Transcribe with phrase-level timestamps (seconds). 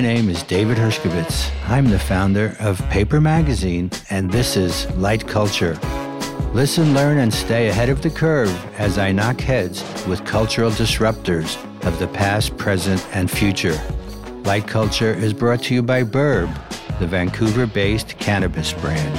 [0.00, 1.50] My name is David Hershkovits.
[1.68, 5.78] I'm the founder of Paper Magazine, and this is Light Culture.
[6.54, 11.62] Listen, learn, and stay ahead of the curve as I knock heads with cultural disruptors
[11.84, 13.78] of the past, present, and future.
[14.44, 16.48] Light Culture is brought to you by Burb,
[16.98, 19.14] the Vancouver based cannabis brand.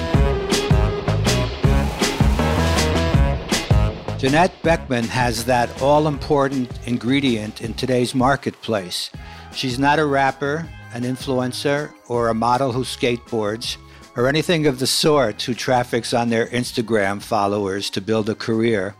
[4.19, 9.11] Janette Beckman has that all important ingredient in today's marketplace.
[9.53, 13.77] She's not a rapper, an influencer, or a model who skateboards,
[14.15, 18.95] or anything of the sort who traffics on their Instagram followers to build a career.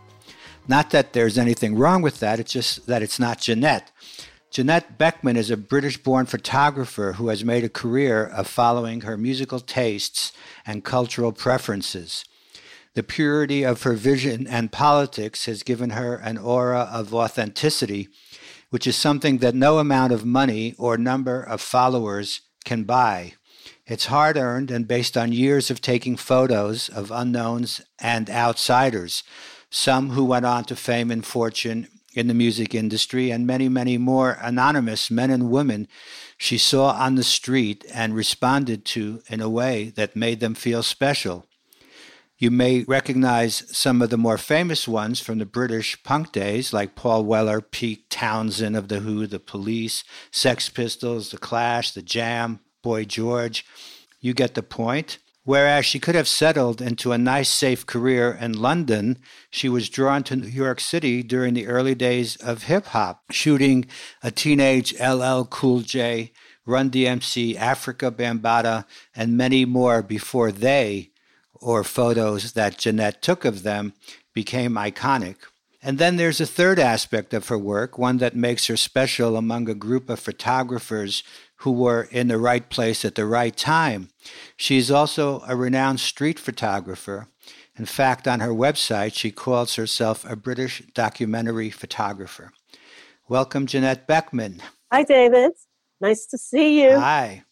[0.68, 3.90] Not that there's anything wrong with that, it's just that it's not Janette.
[4.50, 9.16] Janette Beckman is a British born photographer who has made a career of following her
[9.16, 10.32] musical tastes
[10.66, 12.24] and cultural preferences.
[12.94, 18.10] The purity of her vision and politics has given her an aura of authenticity
[18.72, 23.34] which is something that no amount of money or number of followers can buy.
[23.86, 29.24] It's hard earned and based on years of taking photos of unknowns and outsiders,
[29.68, 33.98] some who went on to fame and fortune in the music industry, and many, many
[33.98, 35.86] more anonymous men and women
[36.38, 40.82] she saw on the street and responded to in a way that made them feel
[40.82, 41.44] special.
[42.42, 46.96] You may recognize some of the more famous ones from the British punk days, like
[46.96, 52.58] Paul Weller, Pete Townshend of The Who, The Police, Sex Pistols, The Clash, The Jam,
[52.82, 53.64] Boy George.
[54.18, 55.18] You get the point.
[55.44, 60.24] Whereas she could have settled into a nice, safe career in London, she was drawn
[60.24, 63.86] to New York City during the early days of hip hop, shooting
[64.20, 66.32] a teenage LL Cool J,
[66.66, 71.11] Run DMC, Afrika Bambaataa, and many more before they
[71.62, 73.94] or photos that Janette took of them
[74.34, 75.36] became iconic.
[75.82, 79.68] And then there's a third aspect of her work, one that makes her special among
[79.68, 81.22] a group of photographers
[81.56, 84.08] who were in the right place at the right time.
[84.56, 87.28] She's also a renowned street photographer.
[87.76, 92.52] In fact, on her website, she calls herself a British documentary photographer.
[93.28, 94.62] Welcome, Jeanette Beckman.
[94.92, 95.52] Hi, David.
[96.00, 96.98] Nice to see you.
[96.98, 97.44] Hi.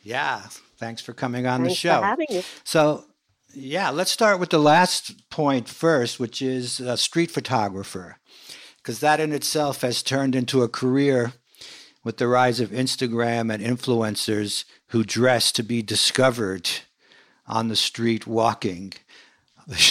[0.00, 0.42] Yeah,
[0.78, 1.98] Thanks for coming on Thanks the show.
[1.98, 2.42] For having you.
[2.62, 3.04] So,
[3.58, 8.18] yeah, let's start with the last point first, which is a street photographer,
[8.78, 11.32] because that in itself has turned into a career
[12.04, 16.70] with the rise of Instagram and influencers who dress to be discovered
[17.46, 18.92] on the street walking.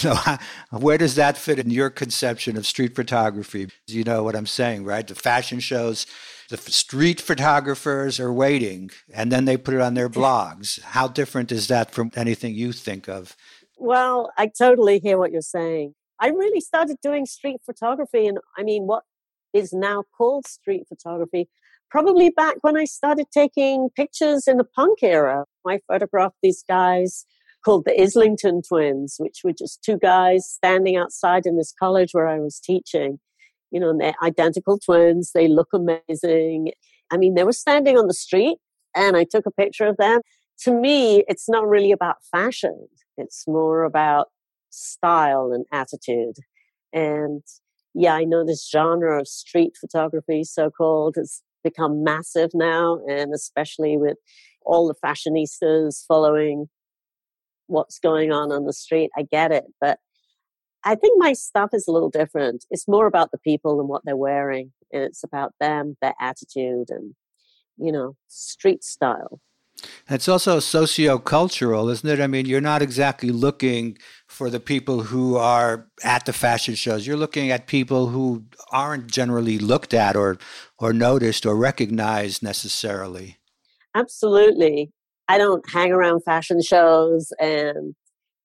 [0.01, 0.37] You know,
[0.71, 3.69] where does that fit in your conception of street photography?
[3.85, 5.05] You know what I'm saying, right?
[5.07, 6.07] The fashion shows
[6.49, 10.81] the street photographers are waiting and then they put it on their blogs.
[10.81, 13.35] How different is that from anything you think of?
[13.77, 15.93] Well, I totally hear what you're saying.
[16.19, 19.03] I really started doing street photography, and I mean, what
[19.53, 21.47] is now called street photography,
[21.89, 25.45] probably back when I started taking pictures in the punk era.
[25.67, 27.25] I photographed these guys
[27.63, 32.27] called the Islington twins, which were just two guys standing outside in this college where
[32.27, 33.19] I was teaching
[33.71, 35.31] you know, and they're identical twins.
[35.33, 36.71] They look amazing.
[37.11, 38.57] I mean, they were standing on the street
[38.95, 40.21] and I took a picture of them.
[40.61, 42.87] To me, it's not really about fashion.
[43.17, 44.27] It's more about
[44.69, 46.35] style and attitude.
[46.93, 47.43] And
[47.93, 52.99] yeah, I know this genre of street photography, so called, has become massive now.
[53.09, 54.17] And especially with
[54.65, 56.67] all the fashionistas following
[57.67, 59.65] what's going on on the street, I get it.
[59.81, 59.99] But
[60.83, 62.65] I think my stuff is a little different.
[62.69, 64.71] It's more about the people and what they're wearing.
[64.93, 67.13] And it's about them, their attitude, and,
[67.77, 69.41] you know, street style.
[70.09, 72.19] It's also socio-cultural, isn't it?
[72.19, 77.05] I mean, you're not exactly looking for the people who are at the fashion shows.
[77.05, 80.37] You're looking at people who aren't generally looked at or
[80.79, 83.37] or noticed or recognized necessarily.
[83.95, 84.91] Absolutely.
[85.27, 87.95] I don't hang around fashion shows and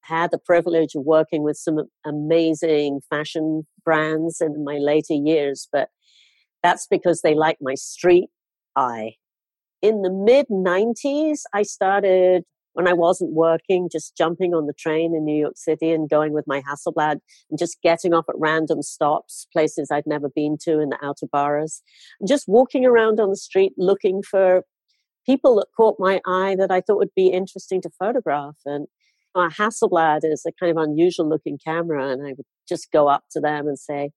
[0.03, 5.89] had the privilege of working with some amazing fashion brands in my later years, but
[6.63, 8.29] that's because they like my street
[8.77, 9.13] eye.
[9.83, 12.45] In the mid 90s, I started
[12.75, 16.33] when I wasn't working, just jumping on the train in New York City and going
[16.33, 17.19] with my Hasselblad
[17.51, 21.27] and just getting off at random stops, places I'd never been to in the outer
[21.31, 21.83] boroughs,
[22.21, 24.63] and just walking around on the street looking for
[25.27, 28.57] people that caught my eye that I thought would be interesting to photograph.
[28.65, 28.87] And
[29.35, 33.25] a Hasselblad is a kind of unusual looking camera, and I would just go up
[33.33, 34.11] to them and say,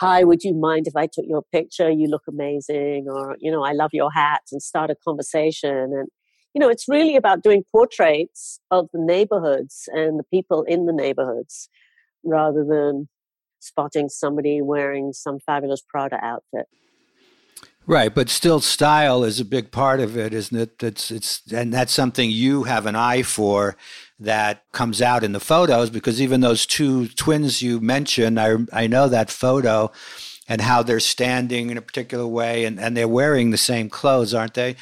[0.00, 1.90] Hi, would you mind if I took your picture?
[1.90, 5.92] You look amazing, or, you know, I love your hat, and start a conversation.
[5.92, 6.08] And,
[6.54, 10.92] you know, it's really about doing portraits of the neighborhoods and the people in the
[10.92, 11.68] neighborhoods
[12.22, 13.08] rather than
[13.58, 16.66] spotting somebody wearing some fabulous Prada outfit.
[17.84, 20.78] Right, but still, style is a big part of it, isn't it?
[20.78, 23.76] That's it's, and that's something you have an eye for
[24.18, 28.86] that comes out in the photos because even those two twins you mentioned, I I
[28.86, 29.92] know that photo
[30.48, 34.34] and how they're standing in a particular way, and and they're wearing the same clothes,
[34.34, 34.76] aren't they?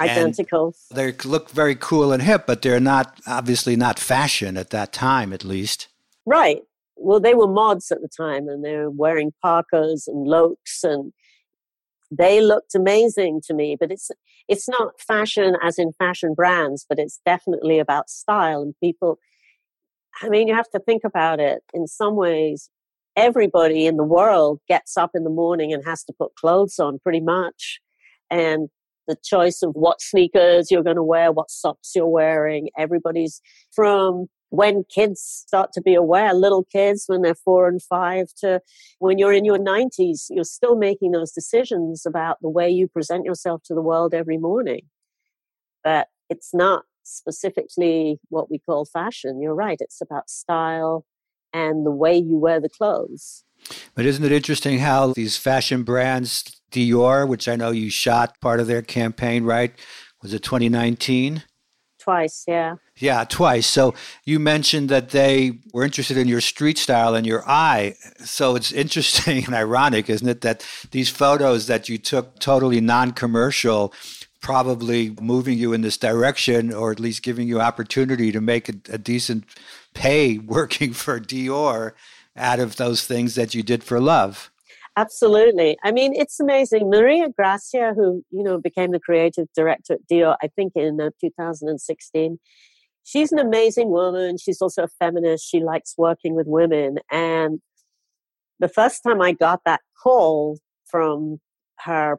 [0.00, 0.74] Identical.
[0.90, 4.92] And they look very cool and hip, but they're not obviously not fashion at that
[4.92, 5.88] time, at least.
[6.24, 6.62] Right.
[6.96, 11.12] Well, they were mods at the time, and they're wearing parkas and lokes and
[12.10, 14.10] they looked amazing to me but it's
[14.50, 19.18] it's not fashion as in fashion brands but it's definitely about style and people
[20.22, 21.62] i mean you have to think about it.
[21.72, 22.68] In some ways
[23.16, 26.98] everybody in the world gets up in the morning and has to put clothes on
[26.98, 27.80] pretty much.
[28.30, 28.68] And
[29.08, 33.40] the choice of what sneakers you're going to wear what socks you're wearing everybody's
[33.74, 38.60] from when kids start to be aware, little kids when they're four and five to
[38.98, 43.24] when you're in your 90s, you're still making those decisions about the way you present
[43.24, 44.82] yourself to the world every morning.
[45.82, 49.40] But it's not specifically what we call fashion.
[49.40, 51.06] You're right, it's about style
[51.52, 53.44] and the way you wear the clothes.
[53.94, 58.60] But isn't it interesting how these fashion brands, Dior, which I know you shot part
[58.60, 59.72] of their campaign, right?
[60.22, 61.44] Was it 2019?
[62.00, 62.76] Twice, yeah.
[62.96, 63.66] Yeah, twice.
[63.66, 63.94] So
[64.24, 67.94] you mentioned that they were interested in your street style and your eye.
[68.24, 73.12] So it's interesting and ironic, isn't it, that these photos that you took totally non
[73.12, 73.92] commercial,
[74.40, 78.74] probably moving you in this direction or at least giving you opportunity to make a,
[78.90, 79.44] a decent
[79.92, 81.92] pay working for Dior
[82.36, 84.49] out of those things that you did for love.
[85.00, 85.78] Absolutely.
[85.82, 86.90] I mean, it's amazing.
[86.90, 91.08] Maria Grazia, who, you know, became the creative director at Dior, I think in uh,
[91.22, 92.38] 2016,
[93.02, 94.36] she's an amazing woman.
[94.36, 95.48] She's also a feminist.
[95.48, 96.98] She likes working with women.
[97.10, 97.60] And
[98.58, 101.40] the first time I got that call from
[101.86, 102.18] her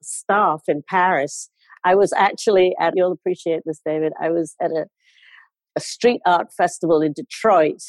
[0.00, 1.50] staff in Paris,
[1.84, 4.86] I was actually at, you'll appreciate this, David, I was at a,
[5.74, 7.82] a street art festival in Detroit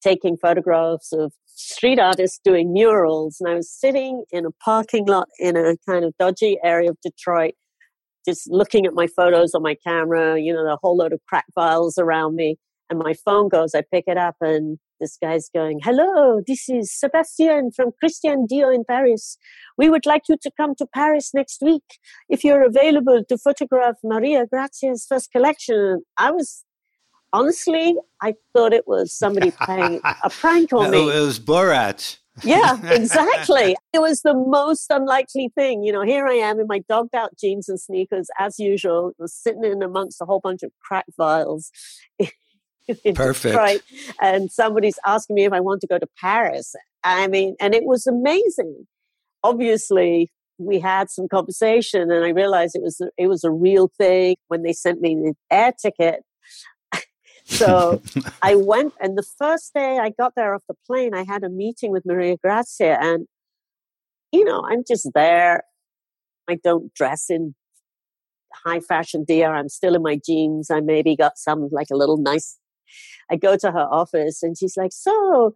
[0.00, 3.38] taking photographs of street artists doing murals.
[3.40, 6.98] And I was sitting in a parking lot in a kind of dodgy area of
[7.02, 7.54] Detroit,
[8.26, 11.46] just looking at my photos on my camera, you know, a whole load of crack
[11.54, 12.56] vials around me.
[12.90, 16.90] And my phone goes, I pick it up, and this guy's going, Hello, this is
[16.90, 19.36] Sebastian from Christian Dior in Paris.
[19.76, 21.84] We would like you to come to Paris next week
[22.30, 26.02] if you're available to photograph Maria Grazia's first collection.
[26.16, 26.64] I was
[27.32, 31.02] honestly, I thought it was somebody playing a prank on me.
[31.02, 32.18] It was Borat.
[32.44, 33.76] yeah, exactly.
[33.92, 35.82] It was the most unlikely thing.
[35.82, 39.34] You know, here I am in my dogged out jeans and sneakers, as usual, was
[39.34, 41.70] sitting in amongst a whole bunch of crack vials.
[43.14, 43.54] Perfect.
[43.54, 43.82] Right.
[44.20, 46.74] And somebody's asking me if I want to go to Paris.
[47.04, 48.86] I mean, and it was amazing.
[49.42, 54.36] Obviously, we had some conversation and I realized it was it was a real thing
[54.48, 56.24] when they sent me the air ticket
[57.56, 58.02] so
[58.42, 61.48] I went, and the first day I got there off the plane, I had a
[61.48, 63.26] meeting with Maria Grazia, and
[64.32, 65.62] you know, I'm just there.
[66.46, 67.54] I don't dress in
[68.66, 69.58] high fashion Dior.
[69.58, 70.70] I'm still in my jeans.
[70.70, 72.58] I maybe got some like a little nice.
[73.30, 75.54] I go to her office, and she's like, "So,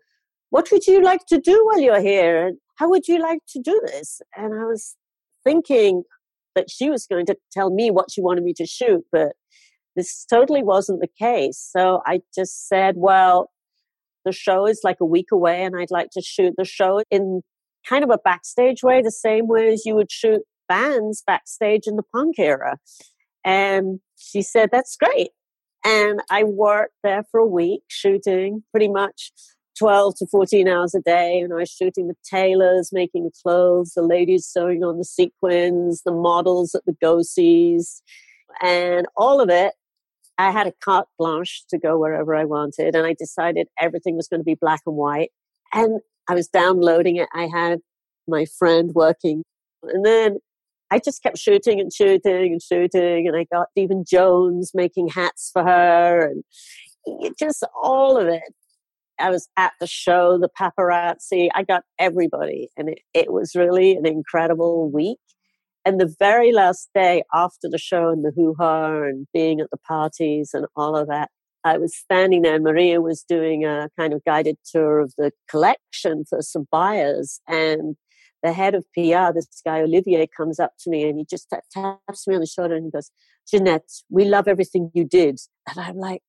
[0.48, 2.46] what would you like to do while you're here?
[2.46, 4.96] And how would you like to do this?" And I was
[5.44, 6.04] thinking
[6.54, 9.32] that she was going to tell me what she wanted me to shoot, but
[9.96, 11.58] this totally wasn't the case.
[11.74, 13.50] So I just said, well,
[14.24, 17.42] the show is like a week away and I'd like to shoot the show in
[17.86, 21.96] kind of a backstage way, the same way as you would shoot bands backstage in
[21.96, 22.78] the punk era.
[23.44, 25.30] And she said, that's great.
[25.84, 29.32] And I worked there for a week shooting pretty much
[29.78, 31.40] 12 to 14 hours a day.
[31.40, 36.02] And I was shooting the tailors, making the clothes, the ladies sewing on the sequins,
[36.04, 38.00] the models at the go sees,
[38.62, 39.72] and all of it
[40.42, 44.26] I had a carte blanche to go wherever I wanted, and I decided everything was
[44.26, 45.30] going to be black and white.
[45.72, 47.28] And I was downloading it.
[47.32, 47.78] I had
[48.26, 49.44] my friend working,
[49.84, 50.38] and then
[50.90, 55.50] I just kept shooting and shooting and shooting, and I got Stephen Jones making hats
[55.52, 56.28] for her,
[57.06, 58.42] and just all of it.
[59.20, 61.50] I was at the show, the paparazzi.
[61.54, 65.18] I got everybody, and it, it was really an incredible week.
[65.84, 69.70] And the very last day after the show and the hoo ha and being at
[69.70, 71.30] the parties and all of that,
[71.64, 72.60] I was standing there.
[72.60, 77.40] Maria was doing a kind of guided tour of the collection for some buyers.
[77.48, 77.96] And
[78.42, 82.26] the head of PR, this guy Olivier, comes up to me and he just taps
[82.26, 83.10] me on the shoulder and he goes,
[83.48, 85.38] Janette, we love everything you did.
[85.68, 86.22] And I'm like,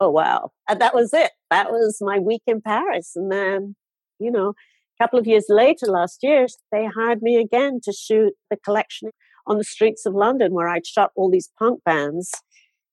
[0.00, 0.50] oh, wow.
[0.68, 1.30] And that was it.
[1.50, 3.12] That was my week in Paris.
[3.14, 3.76] And then,
[4.18, 4.54] you know,
[5.00, 9.10] Couple of years later, last year, they hired me again to shoot the collection
[9.46, 12.30] on the streets of London where I'd shot all these punk bands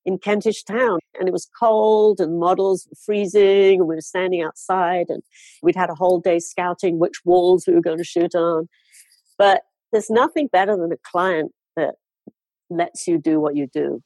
[0.05, 0.99] in Kentish Town.
[1.19, 5.21] And it was cold and models were freezing and we were standing outside and
[5.61, 8.69] we'd had a whole day scouting which walls we were going to shoot on.
[9.37, 11.95] But there's nothing better than a client that
[12.69, 14.01] lets you do what you do.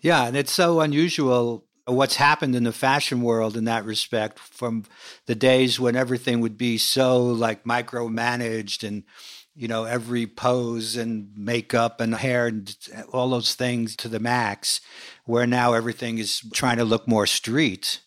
[0.00, 4.84] Yeah, and it's so unusual what's happened in the fashion world in that respect from
[5.26, 9.04] the days when everything would be so like micromanaged and
[9.54, 12.76] you know every pose and makeup and hair and
[13.12, 14.80] all those things to the max
[15.24, 18.00] where now everything is trying to look more street.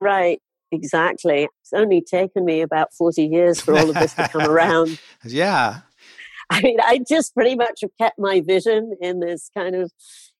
[0.00, 0.40] Right.
[0.70, 1.48] Exactly.
[1.62, 5.00] It's only taken me about 40 years for all of this to come around.
[5.24, 5.80] Yeah.
[6.50, 9.92] I mean i just pretty much have kept my vision in this kind of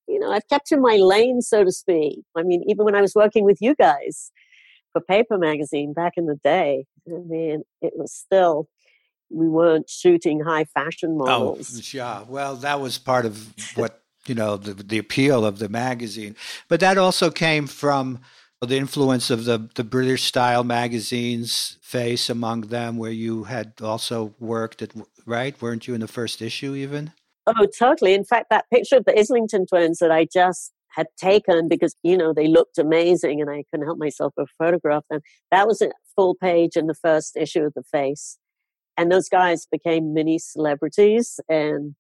[0.09, 2.21] you know, I've kept in my lane, so to speak.
[2.37, 4.33] I mean, even when I was working with you guys
[4.93, 8.69] for Paper Magazine back in the day, I mean, it was still,
[9.31, 11.79] we weren't shooting high fashion oh, models.
[11.79, 12.23] Oh, yeah.
[12.27, 16.35] Well, that was part of what, you know, the, the appeal of the magazine.
[16.69, 18.21] But that also came from
[18.61, 24.35] the influence of the, the British style magazines, Face among them, where you had also
[24.39, 24.93] worked at,
[25.25, 25.61] right?
[25.63, 27.13] Weren't you in the first issue even?
[27.57, 28.13] Oh, totally.
[28.13, 32.17] In fact, that picture of the Islington twins that I just had taken because, you
[32.17, 35.21] know, they looked amazing and I couldn't help myself but photograph them.
[35.51, 38.37] That was a full page in the first issue of The Face.
[38.99, 41.95] And those guys became mini celebrities and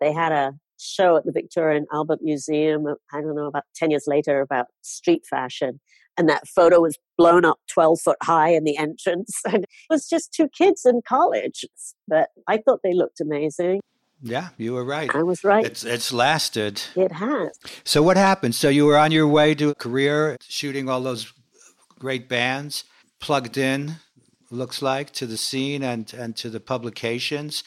[0.00, 3.92] they had a show at the Victoria and Albert Museum, I don't know, about 10
[3.92, 5.78] years later about street fashion.
[6.18, 9.40] And that photo was blown up 12 foot high in the entrance.
[9.46, 11.64] And it was just two kids in college.
[12.08, 13.80] But I thought they looked amazing.
[14.22, 15.10] Yeah, you were right.
[15.12, 15.66] I was right.
[15.66, 16.80] It's it's lasted.
[16.94, 17.58] It has.
[17.84, 18.54] So what happened?
[18.54, 21.32] So you were on your way to a career shooting all those
[21.98, 22.84] great bands,
[23.20, 23.96] plugged in,
[24.50, 27.64] looks like, to the scene and and to the publications.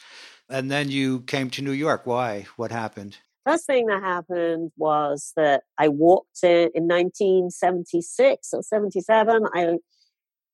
[0.48, 2.06] And then you came to New York.
[2.06, 2.46] Why?
[2.56, 3.18] What happened?
[3.44, 9.46] First thing that happened was that I walked in in 1976 or 77.
[9.54, 9.78] I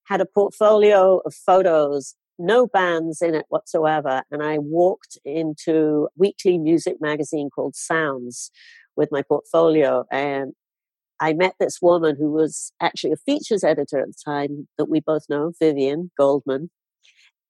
[0.05, 4.23] had a portfolio of photos no bands in it whatsoever.
[4.31, 8.51] And I walked into a weekly music magazine called Sounds
[8.97, 10.05] with my portfolio.
[10.11, 10.53] And
[11.21, 15.01] I met this woman who was actually a features editor at the time that we
[15.01, 16.71] both know, Vivien Goldman.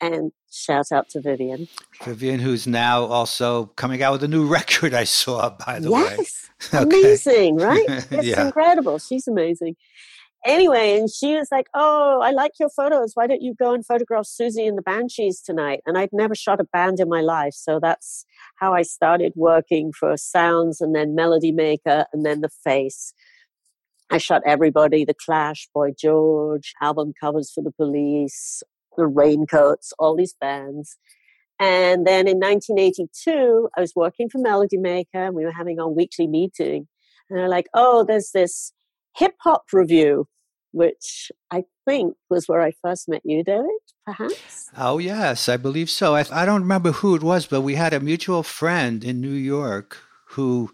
[0.01, 1.69] And shout out to Vivien.
[2.03, 6.11] Vivien, who's now also coming out with a new record, I saw, by the yes.
[6.11, 6.17] way.
[6.19, 6.39] Yes.
[6.73, 6.85] Okay.
[6.85, 7.89] Amazing, right?
[8.13, 8.47] It's yeah.
[8.47, 9.01] incredible.
[9.01, 9.75] She's amazing
[10.45, 13.13] anyway, and she was like, Oh, I like your photos.
[13.15, 15.81] Why don't you go and photograph Siouxsie and the Banshees tonight?
[15.87, 17.55] And I'd never shot a band in my life.
[17.55, 18.25] So that's
[18.57, 23.15] how I started working for Sounds and then Melody Maker and then The Face.
[24.11, 28.63] I shot everybody The Clash, Boy George, album covers for the police,
[28.97, 30.99] the Raincoats, all these bands.
[31.59, 35.89] And then in 1982, I was working for Melody Maker and we were having our
[35.89, 36.89] weekly meeting.
[37.31, 38.73] And they're like, oh, there's this
[39.17, 40.25] hip hop revue,
[40.73, 43.71] which I think was where I first met you, David,
[44.05, 44.71] perhaps?
[44.77, 46.15] Oh, yes, I believe so.
[46.15, 49.31] I, I don't remember who it was, but we had a mutual friend in New
[49.31, 49.99] York
[50.31, 50.73] who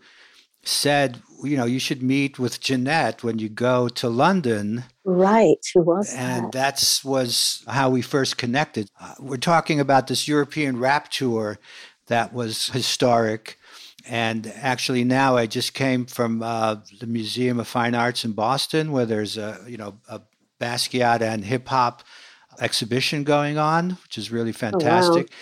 [0.62, 4.84] said, you know, you should meet with Janette when you go to London.
[5.04, 5.58] Right.
[5.74, 6.52] Who was and that?
[6.52, 8.88] that's was how we first connected.
[9.00, 11.58] Uh, we're talking about this European rap tour
[12.06, 13.58] that was historic
[14.08, 18.90] and actually, now I just came from uh, the Museum of Fine Arts in Boston,
[18.90, 20.22] where there's a you know a
[20.58, 22.02] Basquiat and hip hop
[22.58, 25.28] exhibition going on, which is really fantastic.
[25.30, 25.34] Oh,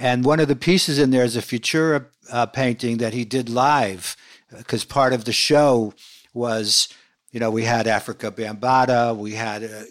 [0.00, 0.08] wow.
[0.08, 3.50] And one of the pieces in there is a Futura uh, painting that he did
[3.50, 4.16] live,
[4.56, 5.92] because part of the show
[6.32, 6.88] was,
[7.30, 9.82] you know, we had Afrika Bambaataa, we had uh,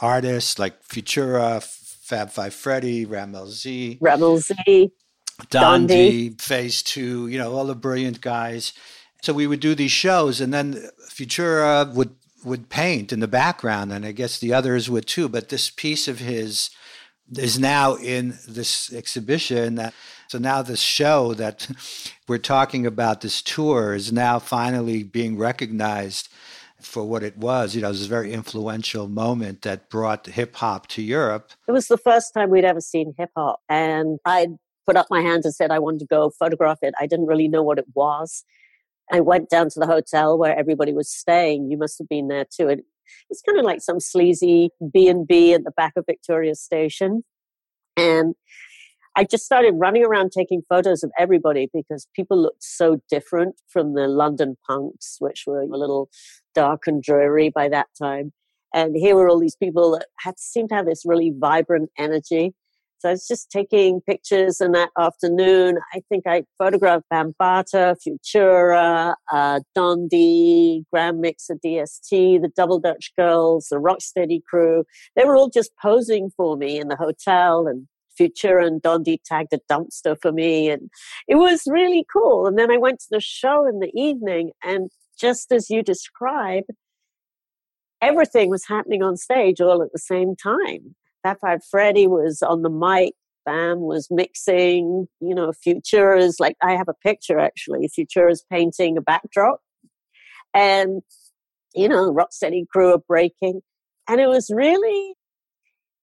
[0.00, 4.00] artists like Futura, Fab Five Freddy, Rammellzee.
[4.00, 4.90] Rammellzee.
[5.50, 8.72] Dondi, Phase Two, you know, all the brilliant guys.
[9.22, 12.14] So we would do these shows, and then Futura would
[12.44, 15.28] would paint in the background, and I guess the others would too.
[15.28, 16.70] But this piece of his
[17.36, 19.76] is now in this exhibition.
[19.76, 19.94] That,
[20.28, 21.68] So now this show that
[22.28, 26.28] we're talking about, this tour, is now finally being recognized
[26.80, 27.74] for what it was.
[27.74, 31.52] You know, it was a very influential moment that brought hip hop to Europe.
[31.66, 33.60] It was the first time we'd ever seen hip hop.
[33.68, 36.94] And I'd put up my hand and said I wanted to go photograph it.
[37.00, 38.44] I didn't really know what it was.
[39.12, 41.70] I went down to the hotel where everybody was staying.
[41.70, 42.68] You must have been there too.
[42.68, 42.84] It,
[43.28, 47.22] it's kind of like some sleazy B and B at the back of Victoria Station,
[47.96, 48.34] and
[49.16, 53.94] I just started running around taking photos of everybody because people looked so different from
[53.94, 56.08] the London punks, which were a little
[56.52, 58.32] dark and dreary by that time.
[58.74, 62.54] And here were all these people that had seemed to have this really vibrant energy.
[63.04, 69.60] I was just taking pictures, and that afternoon, I think I photographed Bambaataa, Futura, uh,
[69.76, 74.84] Dondi, Grand Mixer DST, the Double Dutch Girls, the Rocksteady crew.
[75.16, 77.86] They were all just posing for me in the hotel, and
[78.18, 80.90] Futura and Dondi tagged a dumpster for me, and
[81.28, 82.46] it was really cool.
[82.46, 86.64] And then I went to the show in the evening, and just as you describe,
[88.00, 90.94] everything was happening on stage all at the same time.
[91.24, 93.14] Five Freddy was on the mic.
[93.44, 97.88] Bam was mixing, you know, Futura's like, I have a picture actually.
[97.88, 99.60] Futura's painting a backdrop.
[100.54, 101.02] And,
[101.74, 103.60] you know, Rocksteady crew are breaking.
[104.08, 105.14] And it was really,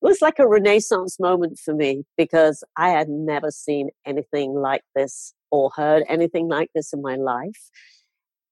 [0.01, 4.83] it was like a renaissance moment for me because I had never seen anything like
[4.95, 7.69] this or heard anything like this in my life.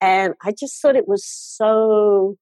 [0.01, 2.37] And I just thought it was so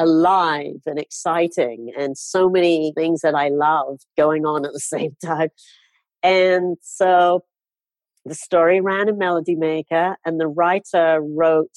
[0.00, 5.16] alive and exciting and so many things that I love going on at the same
[5.24, 5.50] time.
[6.22, 7.44] And so
[8.24, 11.70] the story ran in Melody Maker, and the writer wrote,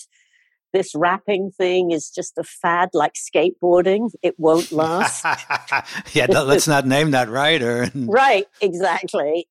[0.74, 4.12] This rapping thing is just a fad like skateboarding.
[4.22, 5.26] It won't last.
[6.14, 7.90] yeah, no, let's not name that writer.
[7.96, 9.48] right, exactly.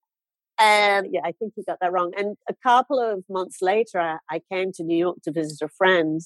[0.61, 2.13] And yeah, I think he got that wrong.
[2.17, 6.21] And a couple of months later, I came to New York to visit a friend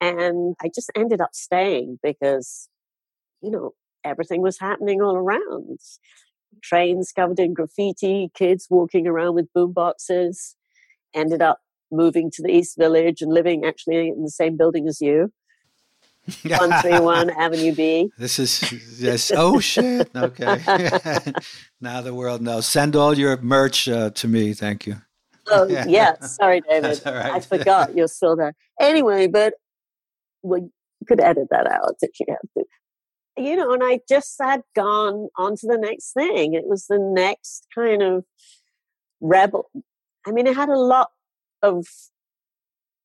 [0.00, 2.68] and I just ended up staying because,
[3.42, 3.72] you know,
[4.04, 5.78] everything was happening all around.
[6.62, 10.56] Trains covered in graffiti, kids walking around with boom boxes.
[11.14, 15.00] Ended up moving to the East Village and living actually in the same building as
[15.00, 15.32] you.
[16.42, 18.10] 131 Avenue B.
[18.18, 19.32] This is, yes.
[19.34, 20.10] Oh, shit.
[20.14, 20.62] Okay.
[21.80, 22.66] now the world knows.
[22.66, 24.52] Send all your merch uh, to me.
[24.52, 24.96] Thank you.
[25.46, 26.18] Oh, yeah.
[26.20, 27.00] Sorry, David.
[27.04, 27.32] Right.
[27.32, 28.54] I forgot you're still there.
[28.78, 29.54] Anyway, but
[30.42, 32.64] well, you could edit that out if you have to.
[33.36, 36.54] You know, and I just had gone on to the next thing.
[36.54, 38.24] It was the next kind of
[39.20, 39.70] rebel.
[40.26, 41.10] I mean, it had a lot
[41.62, 41.86] of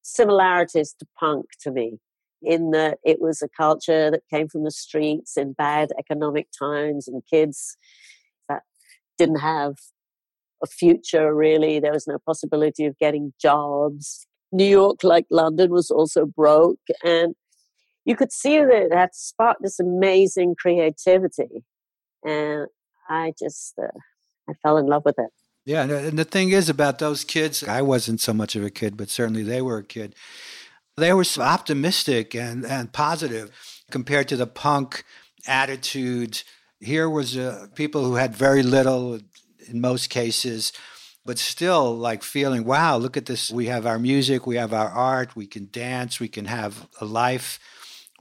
[0.02, 2.00] similarities to punk to me
[2.42, 7.08] in that it was a culture that came from the streets in bad economic times
[7.08, 7.78] and kids
[8.50, 8.64] that
[9.18, 9.76] didn't have
[10.62, 11.80] a future really.
[11.80, 14.28] There was no possibility of getting jobs.
[14.54, 16.80] New York, like London, was also broke.
[17.04, 17.36] And
[18.06, 21.64] you could see that it had sparked this amazing creativity.
[22.24, 22.68] And
[23.10, 23.88] I just, uh,
[24.50, 25.32] I fell in love with it.
[25.66, 25.84] Yeah.
[25.84, 29.10] And the thing is about those kids, I wasn't so much of a kid, but
[29.10, 30.16] certainly they were a kid.
[30.98, 33.52] They were so optimistic and, and positive
[33.90, 35.04] compared to the punk
[35.48, 36.44] attitude.
[36.80, 39.20] Here was uh, people who had very little
[39.68, 40.74] in most cases
[41.26, 43.50] but still like feeling, wow, look at this.
[43.50, 47.06] We have our music, we have our art, we can dance, we can have a
[47.06, 47.60] life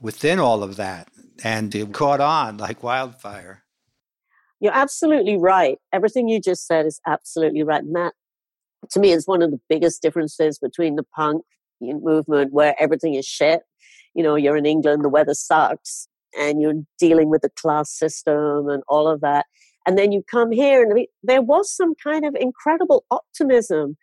[0.01, 1.09] within all of that.
[1.43, 3.63] And it caught on like wildfire.
[4.59, 5.77] You're absolutely right.
[5.91, 7.83] Everything you just said is absolutely right.
[7.83, 8.13] And that,
[8.91, 11.43] to me, is one of the biggest differences between the punk
[11.81, 13.61] movement where everything is shit.
[14.13, 18.69] You know, you're in England, the weather sucks, and you're dealing with the class system
[18.69, 19.47] and all of that
[19.85, 23.97] and then you come here and there was some kind of incredible optimism.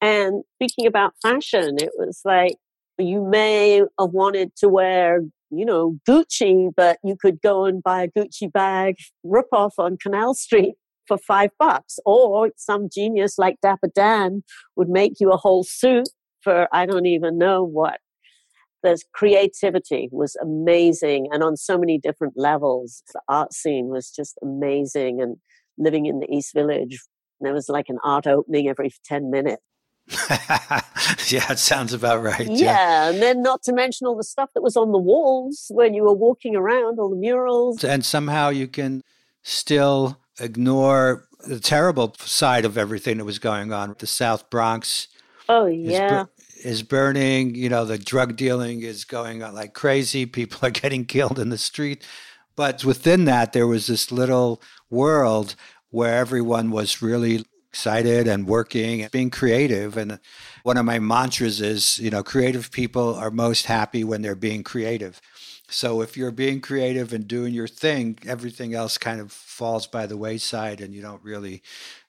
[0.00, 2.56] And speaking about fashion it was like
[2.98, 8.04] you may have wanted to wear you know gucci but you could go and buy
[8.04, 10.74] a gucci bag rip off on canal street
[11.06, 14.42] for five bucks or some genius like dapper dan
[14.76, 16.08] would make you a whole suit
[16.42, 17.98] for i don't even know what
[18.82, 23.02] the creativity was amazing and on so many different levels.
[23.12, 25.20] The art scene was just amazing.
[25.20, 25.36] And
[25.78, 27.00] living in the East Village,
[27.40, 29.62] there was like an art opening every 10 minutes.
[31.30, 32.48] yeah, it sounds about right.
[32.48, 32.56] Yeah.
[32.56, 33.10] yeah.
[33.10, 36.02] and then not to mention all the stuff that was on the walls when you
[36.02, 37.84] were walking around, all the murals.
[37.84, 39.02] And somehow you can
[39.42, 43.94] still ignore the terrible side of everything that was going on.
[43.98, 45.08] The South Bronx.
[45.48, 46.24] Oh, yeah
[46.64, 47.54] is burning.
[47.54, 50.26] You know, the drug dealing is going on like crazy.
[50.26, 52.04] People are getting killed in the street.
[52.56, 55.54] But within that, there was this little world
[55.90, 59.96] where everyone was really excited and working and being creative.
[59.96, 60.18] And
[60.62, 64.64] one of my mantras is, you know, creative people are most happy when they're being
[64.64, 65.20] creative.
[65.68, 70.06] So if you're being creative and doing your thing, everything else kind of falls by
[70.06, 71.62] the wayside and you don't really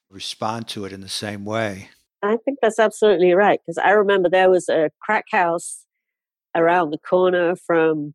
[0.10, 1.90] respond to it in the same way.
[2.24, 5.86] I think that's absolutely right because I remember there was a crack house
[6.56, 8.14] around the corner from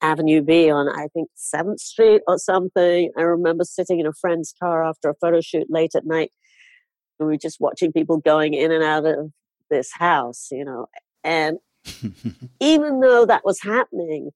[0.00, 3.10] Avenue B on I think Seventh Street or something.
[3.18, 6.32] I remember sitting in a friend's car after a photo shoot late at night.
[7.18, 9.32] And we were just watching people going in and out of
[9.70, 10.86] this house, you know.
[11.24, 11.58] And
[12.60, 14.30] even though that was happening,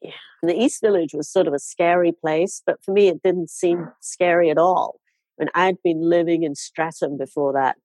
[0.00, 0.10] Yeah.
[0.42, 3.88] The East Village was sort of a scary place, but for me, it didn't seem
[4.00, 5.00] scary at all.
[5.38, 7.76] And I'd been living in Streatham before that.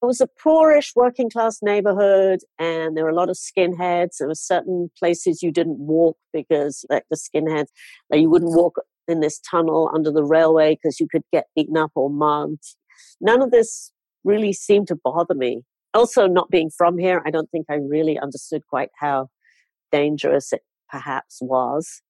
[0.00, 4.18] It was a poorish working class neighborhood, and there were a lot of skinheads.
[4.18, 7.68] There were certain places you didn't walk because, like the skinheads,
[8.08, 8.76] like you wouldn't walk
[9.08, 12.76] in this tunnel under the railway because you could get beaten up or mugged.
[13.20, 13.90] None of this
[14.22, 15.62] really seemed to bother me.
[15.94, 19.28] Also, not being from here, I don't think I really understood quite how
[19.90, 22.02] dangerous it perhaps was.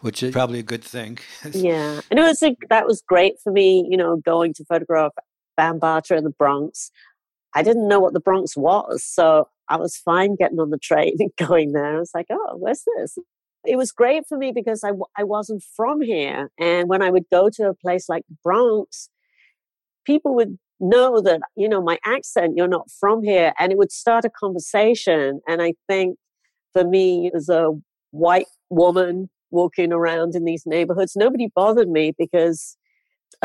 [0.00, 1.18] Which is probably a good thing.
[1.52, 2.00] yeah.
[2.10, 5.12] And it was a, that was great for me, you know, going to photograph
[5.58, 6.90] Bambaataa in the Bronx.
[7.56, 11.16] I didn't know what the Bronx was, so I was fine getting on the train
[11.18, 11.96] and going there.
[11.96, 13.16] I was like, oh, where's this?
[13.64, 16.50] It was great for me because I, I wasn't from here.
[16.58, 19.08] And when I would go to a place like the Bronx,
[20.04, 23.54] people would know that, you know, my accent, you're not from here.
[23.58, 25.40] And it would start a conversation.
[25.48, 26.18] And I think
[26.74, 27.70] for me, as a
[28.10, 32.76] white woman walking around in these neighborhoods, nobody bothered me because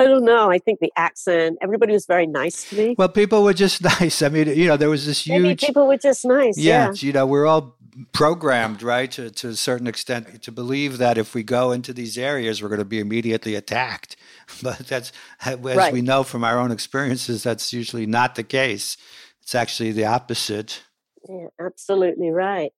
[0.02, 0.50] I don't know.
[0.50, 2.96] I think the accent, everybody was very nice to me.
[2.98, 4.22] Well, people were just nice.
[4.22, 5.42] I mean, you know, there was this huge.
[5.42, 6.58] Maybe people were just nice.
[6.58, 6.94] Yeah, yeah.
[6.96, 7.78] You know, we're all
[8.14, 12.18] programmed, right, to, to a certain extent, to believe that if we go into these
[12.18, 14.16] areas, we're going to be immediately attacked.
[14.62, 15.14] But that's,
[15.46, 15.94] as right.
[15.94, 18.98] we know from our own experiences, that's usually not the case.
[19.42, 20.84] It's actually the opposite.
[21.28, 22.74] Yeah, absolutely right.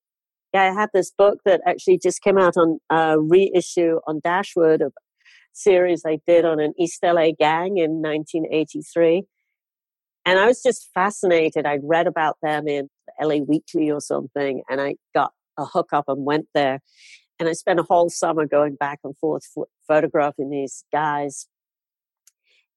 [0.54, 4.82] Yeah, I have this book that actually just came out on a reissue on Dashwood,
[4.82, 4.92] a
[5.54, 9.24] series I did on an East LA gang in 1983.
[10.26, 11.66] And I was just fascinated.
[11.66, 12.89] I'd read about them in
[13.22, 16.80] LA Weekly or something, and I got a hookup and went there.
[17.39, 19.44] And I spent a whole summer going back and forth
[19.88, 21.48] photographing these guys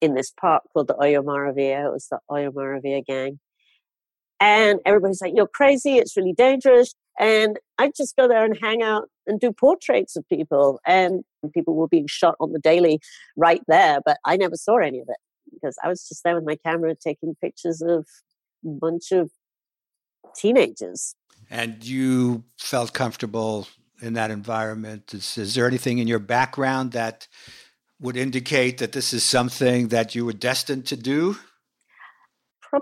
[0.01, 1.87] in this park called the Hoyo Maravilla.
[1.87, 3.39] It was the Hoyo Maravilla gang.
[4.41, 5.97] And everybody's like, you're crazy.
[5.97, 6.95] It's really dangerous.
[7.19, 10.81] And I'd just go there and hang out and do portraits of people.
[10.87, 11.25] And
[11.55, 13.01] people were being shot on the daily
[13.37, 15.19] right there, but I never saw any of it
[15.53, 18.07] because I was just there with my camera taking pictures of
[18.65, 19.31] a bunch of
[20.37, 21.15] teenagers.
[21.51, 23.69] And you felt comfortable
[24.01, 25.15] in that environment.
[25.15, 27.29] Is, is there anything in your background that
[28.01, 31.37] would indicate that this is something that you were destined to do?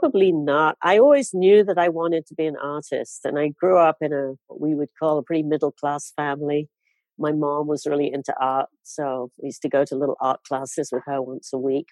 [0.00, 0.76] Probably not.
[0.82, 4.12] I always knew that I wanted to be an artist, and I grew up in
[4.12, 6.68] a what we would call a pretty middle class family.
[7.16, 10.88] My mom was really into art, so we used to go to little art classes
[10.90, 11.86] with her once a week.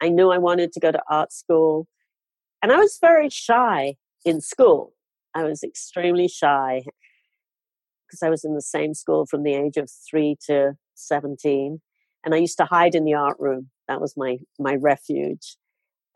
[0.00, 1.88] I knew I wanted to go to art school,
[2.62, 4.92] and I was very shy in school.
[5.34, 6.82] I was extremely shy
[8.06, 11.80] because I was in the same school from the age of three to 17.
[12.24, 13.70] And I used to hide in the art room.
[13.88, 15.56] That was my, my refuge.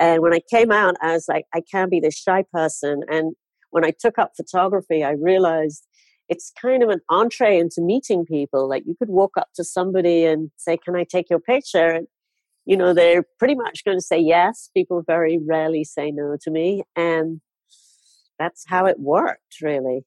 [0.01, 3.03] And when I came out, I was like, I can't be this shy person.
[3.09, 3.35] And
[3.69, 5.87] when I took up photography, I realized
[6.29, 8.69] it's kind of an entree into meeting people.
[8.69, 11.91] Like you could walk up to somebody and say, Can I take your picture?
[11.91, 12.07] And,
[12.65, 14.71] you know, they're pretty much going to say yes.
[14.75, 16.83] People very rarely say no to me.
[16.97, 17.43] And
[18.39, 20.01] that's how it worked, really.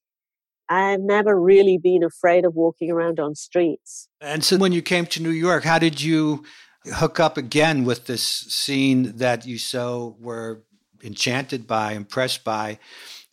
[0.69, 4.07] I've never really been afraid of walking around on streets.
[4.21, 6.43] And so when you came to New York, how did you
[6.85, 10.63] hook up again with this scene that you so were
[11.03, 12.79] enchanted by, impressed by,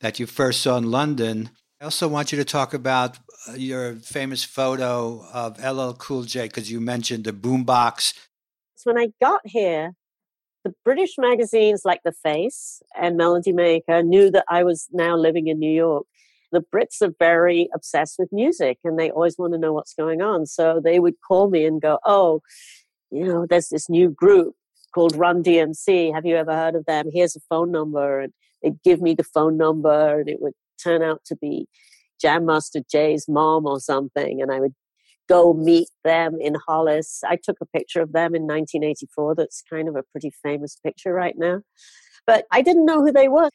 [0.01, 1.51] that you first saw in London?
[1.81, 6.47] I also want you to talk about uh, your famous photo of LL Cool J
[6.47, 8.15] because you mentioned the boombox.
[8.85, 9.93] When I got here,
[10.65, 15.49] the British magazines like The Face and Melody Maker knew that I was now living
[15.49, 16.07] in New York.
[16.53, 20.21] The Brits are very obsessed with music and they always want to know what's going
[20.21, 20.47] on.
[20.47, 22.43] So they would call me and go, Oh,
[23.11, 24.55] you know, there's this new group
[24.95, 26.15] called Run DMC.
[26.15, 27.07] Have you ever heard of them?
[27.13, 28.21] Here's a phone number.
[28.21, 31.67] And they'd give me the phone number and it would turn out to be
[32.21, 34.41] Jam Master Jay's mom or something.
[34.41, 34.75] And I would
[35.29, 37.23] go meet them in Hollis.
[37.27, 39.35] I took a picture of them in 1984.
[39.37, 41.63] That's kind of a pretty famous picture right now.
[42.27, 43.51] But I didn't know who they were.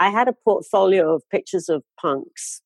[0.00, 2.62] I had a portfolio of pictures of punks.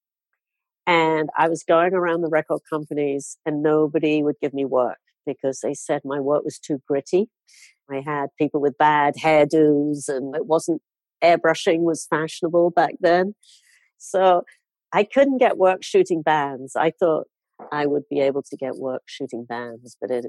[0.86, 5.60] And I was going around the record companies, and nobody would give me work because
[5.60, 7.28] they said my work was too gritty.
[7.90, 10.82] I had people with bad hairdos, and it wasn't
[11.22, 13.34] airbrushing was fashionable back then.
[13.98, 14.42] So
[14.92, 16.76] I couldn't get work shooting bands.
[16.76, 17.26] I thought
[17.72, 20.26] I would be able to get work shooting bands, but it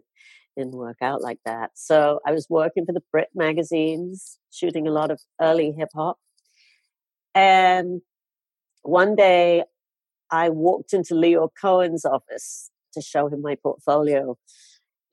[0.58, 1.72] didn't work out like that.
[1.76, 6.18] So I was working for the Brit magazines, shooting a lot of early hip hop.
[7.36, 8.02] And
[8.82, 9.64] one day
[10.32, 14.38] I walked into Lyor Cohen's office to show him my portfolio.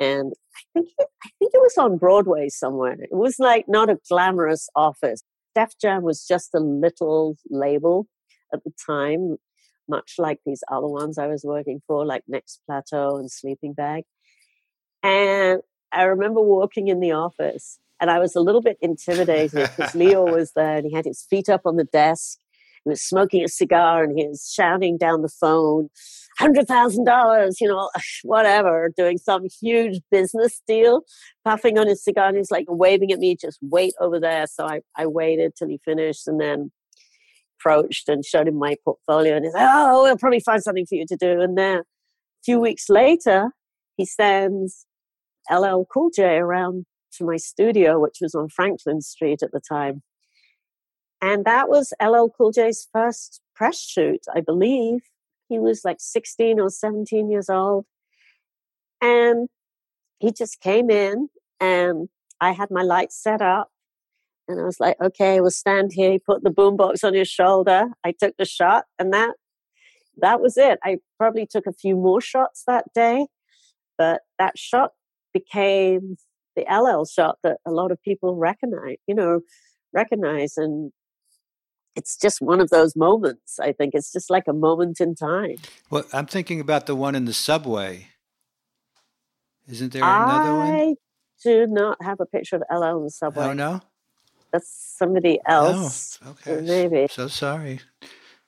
[0.01, 2.97] And I think it, I think it was on Broadway somewhere.
[3.01, 5.23] It was like not a glamorous office.
[5.55, 8.07] Def Jam was just a little label
[8.53, 9.37] at the time
[9.89, 14.05] much like these other ones I was working for, like Next Plateau and Sleeping Bag.
[15.03, 15.61] And
[15.93, 20.33] I remember walking in the office and I was a little bit intimidated because Lyor
[20.33, 22.39] was there and he had his feet up on the desk.
[22.85, 25.91] He was smoking a cigar and he was shouting down the phone,
[26.41, 27.91] $100,000, you know,
[28.23, 31.03] whatever, doing some huge business deal,
[31.45, 32.29] puffing on his cigar.
[32.29, 34.47] And he's like waving at me, just wait over there.
[34.47, 36.71] So I, I waited till he finished and then
[37.61, 39.37] approached and showed him my portfolio.
[39.37, 41.41] And he's like, oh, we'll probably find something for you to do.
[41.41, 41.83] And then a
[42.45, 43.51] few weeks later,
[43.97, 44.87] he sends
[45.51, 46.87] LL Cool J around
[47.19, 50.03] to my studio, which was on Franklin Street at the time.
[51.23, 55.01] And that was LL Cool J's first press shoot, I believe.
[55.49, 57.85] He was like 16 or 17 years old.
[59.01, 59.49] And
[60.19, 61.29] he just came in
[61.61, 62.09] and
[62.41, 63.69] I had my lights set up.
[64.49, 66.13] And I was like, okay, we'll stand here.
[66.13, 67.89] He put the boombox on his shoulder.
[68.05, 69.35] I took the shot and that
[70.19, 70.79] that was it.
[70.85, 73.27] I probably took a few more shots that day,
[73.99, 74.91] but that shot
[75.33, 76.17] became
[76.57, 79.41] the LL shot that a lot of people recognize, you know,
[79.93, 80.57] recognize.
[80.57, 80.93] And
[81.97, 83.59] it's just one of those moments.
[83.59, 85.57] I think it's just like a moment in time.
[85.91, 88.09] Well, I'm thinking about the one in the subway.
[89.69, 90.71] Isn't there another I one?
[90.75, 90.95] I
[91.43, 93.47] do not have a picture of LL in the subway.
[93.47, 93.81] Oh, no?
[94.53, 96.19] That's somebody else.
[96.25, 96.61] Oh, okay.
[96.61, 97.09] Maybe.
[97.11, 97.81] So sorry.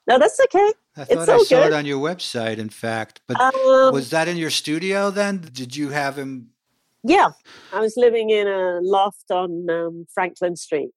[0.06, 0.72] No, that's okay.
[0.96, 1.66] I thought it's I saw good.
[1.66, 3.20] it on your website, in fact.
[3.26, 5.48] But um, was that in your studio then?
[5.52, 6.50] Did you have him
[7.08, 7.30] yeah,
[7.72, 10.90] I was living in a loft on um, Franklin Street.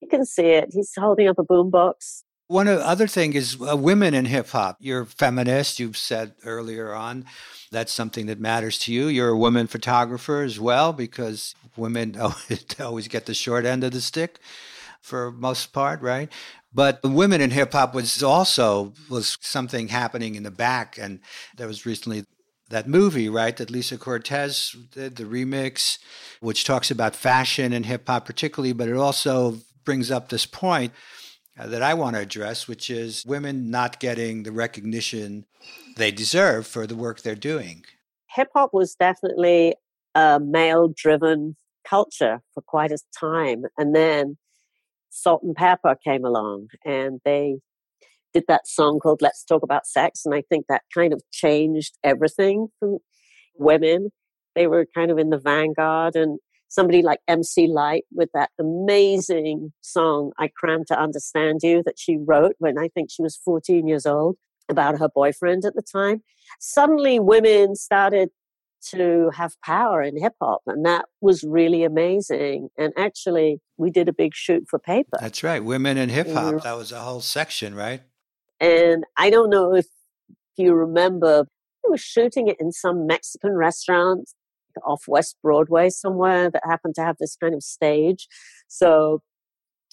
[0.00, 0.70] You can see it.
[0.72, 2.22] He's holding up a boombox.
[2.46, 4.78] One other thing is uh, women in hip hop.
[4.80, 5.78] You're feminist.
[5.78, 7.24] You've said earlier on
[7.70, 9.06] that's something that matters to you.
[9.06, 12.16] You're a woman photographer as well because women
[12.80, 14.40] always get the short end of the stick
[15.00, 16.28] for most part, right?
[16.72, 21.20] But women in hip hop was also was something happening in the back, and
[21.56, 22.24] there was recently
[22.68, 23.56] that movie, right?
[23.56, 25.98] That Lisa Cortés did, the remix,
[26.40, 30.92] which talks about fashion and hip hop particularly, but it also brings up this point
[31.58, 35.46] uh, that I want to address, which is women not getting the recognition
[35.96, 37.84] they deserve for the work they're doing.
[38.34, 39.74] Hip hop was definitely
[40.14, 41.56] a male driven
[41.88, 43.64] culture for quite a time.
[43.76, 44.36] And then
[45.10, 47.56] Salt-N-Pepa came along and they
[48.32, 50.24] did that song called Let's Talk About Sex.
[50.24, 52.98] And I think that kind of changed everything for
[53.56, 54.10] women.
[54.54, 56.38] They were kind of in the vanguard and
[56.70, 62.16] somebody like MC Lyte with that amazing song, I Cram to Understand You, that she
[62.16, 64.36] wrote when I think she was 14 years old
[64.68, 66.22] about her boyfriend at the time.
[66.60, 68.30] Suddenly women started
[68.92, 70.62] to have power in hip hop.
[70.66, 72.68] And that was really amazing.
[72.78, 75.18] And actually, we did a big shoot for paper.
[75.20, 75.62] That's right.
[75.62, 76.54] Women in hip hop.
[76.54, 76.62] Mm.
[76.62, 78.00] That was a whole section, right?
[78.60, 79.86] And I don't know if
[80.56, 81.46] you remember,
[81.84, 84.30] we were shooting it in some Mexican restaurant
[84.84, 88.28] off West Broadway somewhere that happened to have this kind of stage.
[88.68, 89.22] So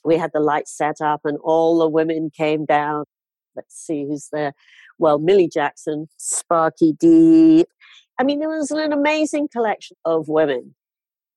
[0.03, 3.05] we had the lights set up and all the women came down.
[3.55, 4.53] Let's see who's there.
[4.99, 7.65] Well, Millie Jackson, Sparky D.
[8.19, 10.75] I mean, there was an amazing collection of women.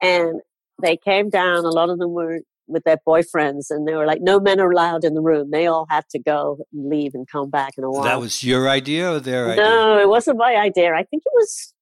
[0.03, 0.41] And
[0.83, 1.65] they came down.
[1.65, 4.71] A lot of them were with their boyfriends, and they were like, "No men are
[4.71, 5.51] allowed in the room.
[5.51, 8.45] They all had to go and leave and come back in a while." That was
[8.45, 9.65] your idea or their idea?
[9.65, 10.95] No, it wasn't my idea.
[10.95, 11.75] I think it was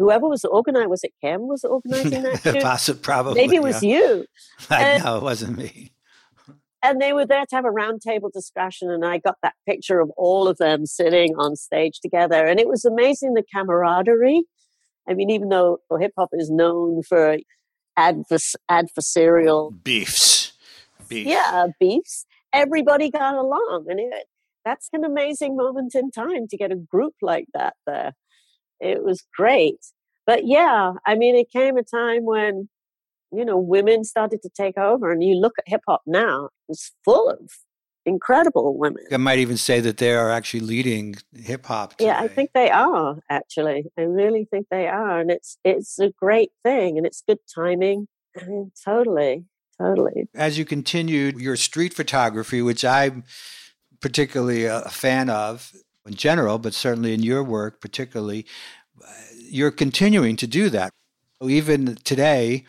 [0.00, 0.90] whoever was organizing.
[0.90, 2.58] Was it Kim was organizing that?
[2.62, 3.40] Possibly, probably.
[3.40, 3.98] Maybe it was yeah.
[3.98, 4.26] you.
[4.70, 5.92] I know it wasn't me.
[6.82, 10.10] And they were there to have a roundtable discussion, and I got that picture of
[10.16, 14.44] all of them sitting on stage together, and it was amazing the camaraderie.
[15.08, 17.36] I mean, even though hip hop is known for
[17.98, 20.52] advers- adversarial beefs.
[21.08, 21.26] Beef.
[21.26, 22.24] Yeah, beefs.
[22.52, 24.26] Everybody got along, and it,
[24.64, 28.12] that's an amazing moment in time to get a group like that there.
[28.80, 29.78] It was great.
[30.26, 32.68] But yeah, I mean, it came a time when,
[33.32, 36.92] you know, women started to take over, and you look at hip hop now, it's
[37.04, 37.50] full of
[38.06, 39.04] incredible women.
[39.12, 41.94] I might even say that they are actually leading hip hop.
[41.98, 43.86] Yeah, I think they are actually.
[43.98, 48.08] I really think they are, and it's it's a great thing, and it's good timing.
[48.40, 49.44] I mean, totally,
[49.78, 50.28] totally.
[50.34, 53.24] As you continued your street photography, which I'm
[54.00, 55.72] particularly uh, a fan of
[56.06, 58.46] in general, but certainly in your work particularly,
[59.02, 60.90] uh, you're continuing to do that.
[61.42, 62.64] Even today,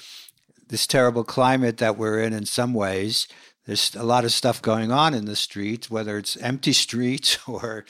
[0.67, 3.27] this terrible climate that we're in, in some ways,
[3.65, 7.85] there's a lot of stuff going on in the streets, whether it's empty streets or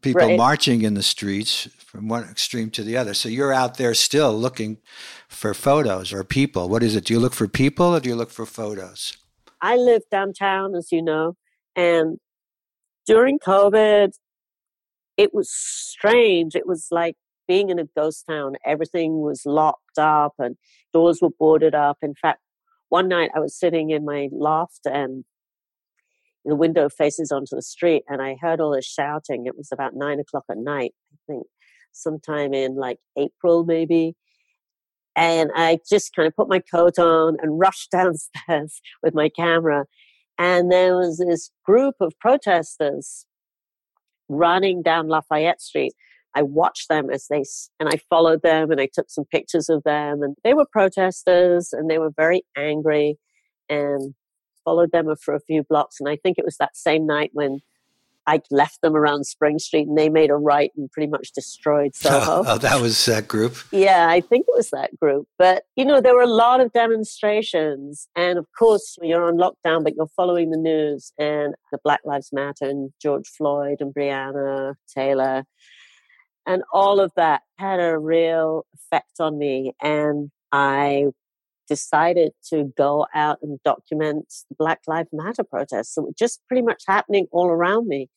[0.00, 0.38] people right.
[0.38, 3.14] marching in the streets from one extreme to the other.
[3.14, 4.78] So you're out there still looking
[5.28, 6.68] for photos or people.
[6.68, 7.06] What is it?
[7.06, 9.16] Do you look for people or do you look for photos?
[9.60, 11.34] I live downtown, as you know,
[11.74, 12.18] and
[13.06, 14.12] during COVID,
[15.16, 16.54] it was strange.
[16.54, 17.16] It was like
[17.48, 18.54] being in a ghost town.
[18.64, 20.56] Everything was locked up and
[20.92, 21.98] doors were boarded up.
[22.02, 22.40] In fact,
[22.88, 25.24] one night I was sitting in my loft and
[26.44, 29.46] the window faces onto the street and I heard all this shouting.
[29.46, 31.46] It was about nine o'clock at night, I think,
[31.92, 34.14] sometime in like April maybe.
[35.16, 39.86] And I just kind of put my coat on and rushed downstairs with my camera.
[40.38, 43.24] And there was this group of protesters
[44.28, 45.92] running down Lafayette Street.
[46.34, 47.44] I watched them as they,
[47.80, 50.22] and I followed them and I took some pictures of them.
[50.22, 53.16] And they were protesters and they were very angry
[53.68, 54.14] and
[54.64, 55.96] followed them for a few blocks.
[55.98, 57.60] And I think it was that same night when
[58.26, 61.94] I left them around Spring Street and they made a right and pretty much destroyed
[61.94, 62.44] Soho.
[62.46, 63.56] Oh, that was that group?
[63.70, 65.28] Yeah, I think it was that group.
[65.38, 68.08] But, you know, there were a lot of demonstrations.
[68.16, 72.32] And of course, you're on lockdown, but you're following the news and the Black Lives
[72.32, 75.44] Matter and George Floyd and Breonna Taylor.
[76.46, 79.72] And all of that had a real effect on me.
[79.82, 81.06] And I
[81.68, 86.62] decided to go out and document the Black Lives Matter protests that were just pretty
[86.62, 88.08] much happening all around me.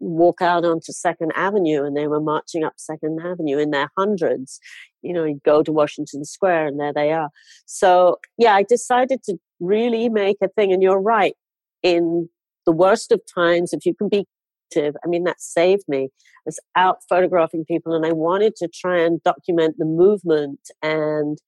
[0.00, 4.58] Walk out onto Second Avenue and they were marching up Second Avenue in their hundreds.
[5.00, 7.30] You know, you go to Washington Square and there they are.
[7.66, 10.72] So, yeah, I decided to really make a thing.
[10.72, 11.34] And you're right.
[11.82, 12.28] In
[12.66, 14.26] the worst of times, if you can be
[14.72, 16.08] creative, I mean, that saved me.
[16.12, 21.38] I was out photographing people and I wanted to try and document the movement and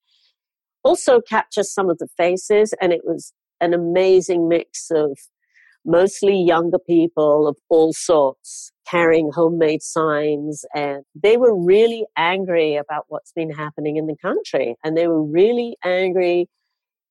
[0.84, 2.74] also capture some of the faces.
[2.80, 5.18] And it was an amazing mix of
[5.84, 10.64] mostly younger people of all sorts carrying homemade signs.
[10.74, 14.76] And they were really angry about what's been happening in the country.
[14.84, 16.48] And they were really angry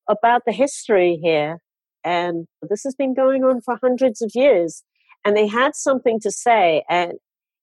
[0.08, 1.58] about the history here.
[2.04, 4.82] And this has been going on for hundreds of years.
[5.24, 6.84] And they had something to say.
[6.88, 7.14] And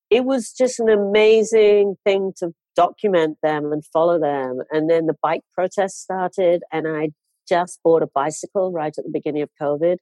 [0.10, 4.60] it was just an amazing thing to document them and follow them.
[4.72, 7.10] And then the bike protest started, and I
[7.48, 9.98] just bought a bicycle right at the beginning of COVID.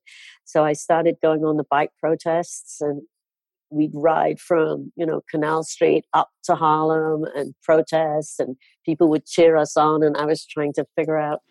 [0.45, 3.01] So I started going on the bike protests and
[3.71, 8.55] we'd ride from, you know, Canal Street up to Harlem and protest and
[8.85, 11.41] people would cheer us on and I was trying to figure out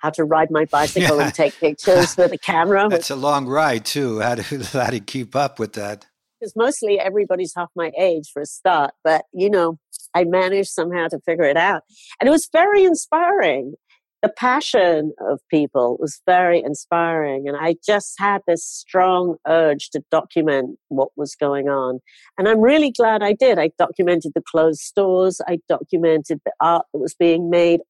[0.00, 1.26] how to ride my bicycle yeah.
[1.26, 2.88] and take pictures with a camera.
[2.90, 4.20] That's a long ride too.
[4.20, 6.06] How to how to keep up with that?
[6.40, 9.78] Because mostly everybody's half my age for a start, but you know,
[10.14, 11.82] I managed somehow to figure it out.
[12.20, 13.74] And it was very inspiring.
[14.22, 17.46] The passion of people was very inspiring.
[17.46, 22.00] And I just had this strong urge to document what was going on.
[22.36, 23.58] And I'm really glad I did.
[23.58, 27.80] I documented the closed stores, I documented the art that was being made.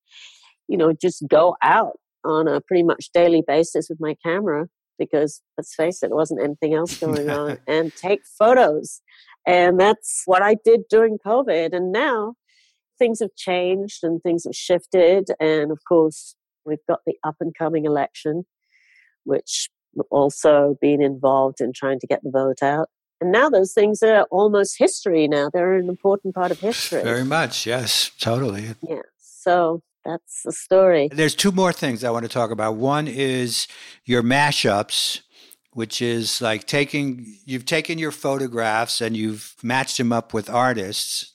[0.66, 4.66] You know, just go out on a pretty much daily basis with my camera
[4.98, 9.00] because let's face it, there wasn't anything else going on, and take photos.
[9.48, 11.74] And that's what I did during COVID.
[11.74, 12.34] And now
[12.98, 15.28] things have changed and things have shifted.
[15.40, 18.44] And of course, we've got the up and coming election,
[19.24, 19.70] which
[20.11, 22.90] also been involved in trying to get the vote out.
[23.22, 25.48] And now those things are almost history now.
[25.50, 27.02] They're an important part of history.
[27.02, 28.74] Very much, yes, totally.
[28.87, 29.00] Yeah.
[29.18, 31.08] So that's the story.
[31.11, 32.76] There's two more things I want to talk about.
[32.76, 33.66] One is
[34.04, 35.22] your mashups
[35.72, 41.35] which is like taking you've taken your photographs and you've matched them up with artists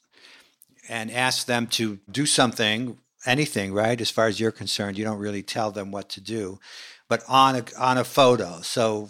[0.90, 4.02] and asked them to do something anything right?
[4.02, 6.60] As far as you're concerned you don't really tell them what to do
[7.08, 8.62] but on a on a photo.
[8.62, 9.10] So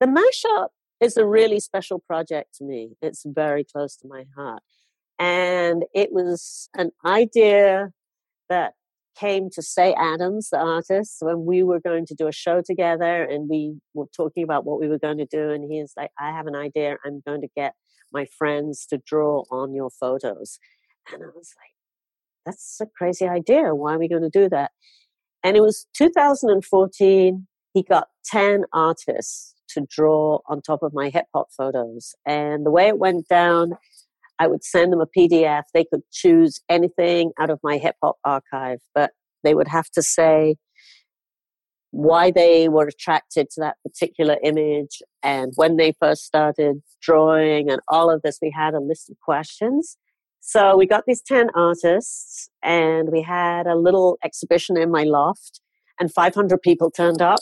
[0.00, 0.68] the mashup
[1.00, 2.96] is a really special project to me.
[3.00, 4.62] It's very close to my heart.
[5.18, 7.92] And it was an idea
[8.48, 8.74] that
[9.18, 13.22] came to Cey Adams, the artist, when we were going to do a show together
[13.24, 15.50] and we were talking about what we were going to do.
[15.50, 16.96] And he's like, I have an idea.
[17.04, 17.74] I'm going to get
[18.12, 20.58] my friends to draw on your photos.
[21.12, 21.74] And I was like,
[22.46, 23.74] that's a crazy idea.
[23.74, 24.70] Why are we going to do that?
[25.42, 27.46] And it was 2014.
[27.72, 32.14] He got 10 artists to draw on top of my hip hop photos.
[32.26, 33.72] And the way it went down,
[34.38, 35.62] I would send them a PDF.
[35.72, 39.12] They could choose anything out of my hip hop archive, but
[39.42, 40.56] they would have to say
[41.90, 47.80] why they were attracted to that particular image and when they first started drawing and
[47.86, 48.38] all of this.
[48.42, 49.96] We had a list of questions.
[50.40, 55.60] So we got these 10 artists and we had a little exhibition in my loft
[56.00, 57.40] and 500 people turned up,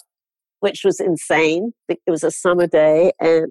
[0.60, 1.72] which was insane.
[1.88, 3.46] It was a summer day and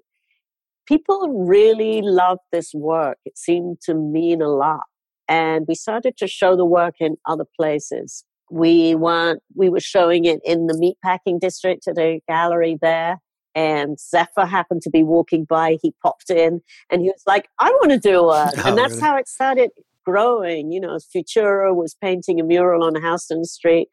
[0.92, 3.18] people really loved this work.
[3.26, 4.82] It seemed to mean a lot.
[5.30, 8.26] And we started to show the work in other places.
[8.52, 13.20] We weren't, we were showing it in the meatpacking district at a gallery there.
[13.56, 15.78] and Zephyr happened to be walking by.
[15.82, 18.52] He popped in and he was like, I want to do one.
[18.58, 19.02] Oh, and that's really?
[19.02, 19.70] how it started
[20.06, 20.72] growing.
[20.74, 23.88] You know, Futura was painting a mural on Houston Street.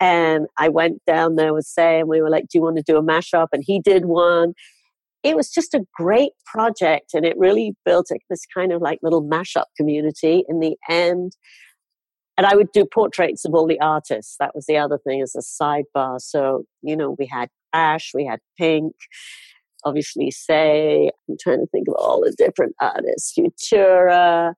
[0.00, 2.08] And I went down there with Sam.
[2.08, 3.48] We were like, Do you want to do a mashup?
[3.52, 4.52] And he did one.
[5.22, 7.14] It was just a great project.
[7.14, 11.32] And it really built this kind of like little mashup community in the end.
[12.36, 14.36] And I would do portraits of all the artists.
[14.40, 16.20] That was the other thing as a sidebar.
[16.20, 18.94] So, you know, we had Ash, we had Pink,
[19.84, 21.10] obviously Cey.
[21.28, 23.34] I'm trying to think of all the different artists.
[23.38, 24.54] Futura,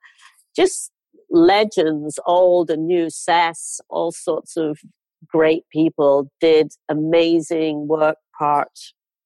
[0.57, 0.93] just
[1.31, 4.79] legends, old and new, Sass, all sorts of
[5.27, 8.71] great people did amazing work, part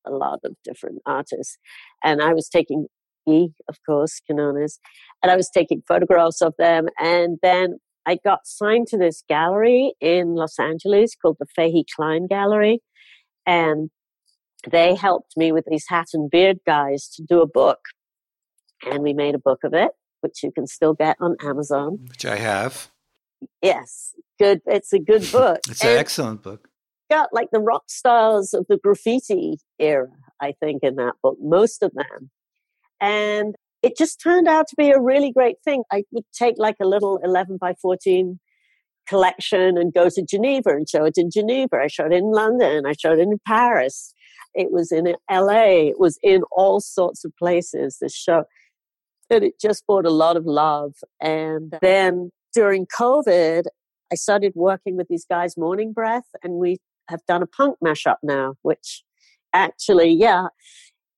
[0.08, 1.58] a lot of different artists.
[2.02, 2.86] And I was taking
[3.28, 4.78] E, of course, Quinones,
[5.22, 6.86] and I was taking photographs of them.
[6.98, 12.26] And then I got signed to this gallery in Los Angeles called the Fahey Klein
[12.26, 12.80] Gallery.
[13.46, 13.90] And
[14.70, 17.80] they helped me with these hat and beard guys to do a book.
[18.84, 19.90] And we made a book of it,
[20.20, 21.98] which you can still get on Amazon.
[22.08, 22.88] Which I have.
[23.62, 24.60] Yes, good.
[24.66, 25.58] It's a good book.
[25.68, 26.67] it's and an excellent book.
[27.10, 30.08] Got like the rock stars of the graffiti era,
[30.40, 32.30] I think, in that book, most of them.
[33.00, 35.84] And it just turned out to be a really great thing.
[35.92, 38.38] I would take like a little 11 by 14
[39.08, 41.76] collection and go to Geneva and show it in Geneva.
[41.82, 42.84] I showed it in London.
[42.86, 44.12] I showed it in Paris.
[44.54, 45.88] It was in LA.
[45.88, 48.44] It was in all sorts of places, this show.
[49.30, 50.94] And it just brought a lot of love.
[51.20, 53.64] And then during COVID,
[54.10, 56.78] I started working with these guys, Morning Breath, and we
[57.08, 59.02] have done a punk mashup now, which
[59.52, 60.48] actually, yeah,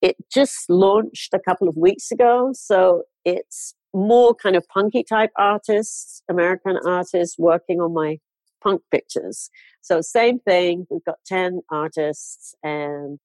[0.01, 2.51] it just launched a couple of weeks ago.
[2.53, 8.17] So it's more kind of punky type artists, American artists working on my
[8.63, 9.49] punk pictures.
[9.81, 10.85] So same thing.
[10.89, 13.19] We've got 10 artists and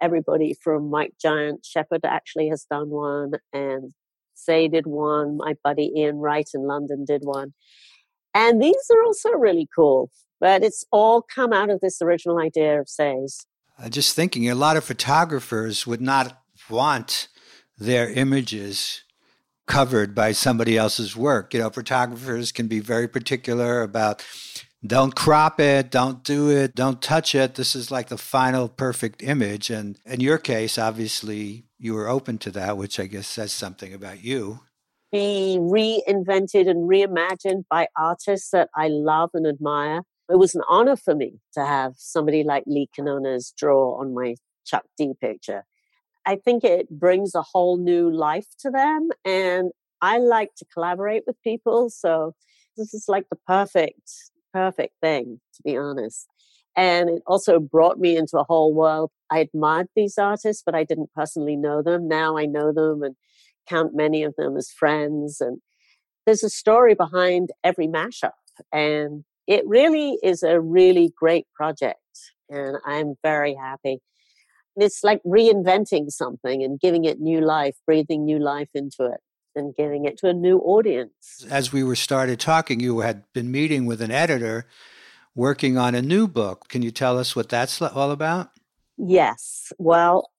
[0.00, 3.92] everybody from Mike Giant Shepard actually has done one and
[4.34, 5.36] Cey did one.
[5.36, 7.54] My buddy Ian Wright in London did one.
[8.34, 10.10] And these are also really cool.
[10.42, 13.46] But it's all come out of this original idea of Cey's.
[13.78, 17.28] Uh, just thinking, a lot of photographers would not want
[17.78, 19.04] their images
[19.68, 21.54] covered by somebody else's work.
[21.54, 24.26] You know, photographers can be very particular about
[24.84, 27.54] don't crop it, don't do it, don't touch it.
[27.54, 29.70] This is like the final perfect image.
[29.70, 33.94] And in your case, obviously, you were open to that, which I guess says something
[33.94, 34.58] about you.
[35.12, 40.02] Be reinvented and reimagined by artists that I love and admire.
[40.32, 44.36] It was an honor for me to have somebody like Lee Quinones draw on my
[44.64, 45.66] Chuck D picture.
[46.24, 49.10] I think it brings a whole new life to them.
[49.26, 51.90] And I like to collaborate with people.
[51.90, 52.34] So
[52.78, 54.10] this is like the perfect,
[54.54, 56.26] perfect thing, to be honest.
[56.74, 59.10] And it also brought me into a whole world.
[59.30, 62.08] I admired these artists, but I didn't personally know them.
[62.08, 63.16] Now I know them and
[63.68, 65.42] count many of them as friends.
[65.42, 65.60] And
[66.24, 68.30] there's a story behind every mashup.
[68.72, 71.98] And it really is a really great project.
[72.48, 74.00] And I'm very happy
[74.76, 79.20] it's like reinventing something and giving it new life, breathing new life into it
[79.54, 81.44] and giving it to a new audience.
[81.50, 84.66] As we were started talking, you had been meeting with an editor
[85.34, 86.68] working on a new book.
[86.68, 88.50] Can you tell us what that's all about?
[88.96, 89.72] Yes.
[89.78, 90.30] Well,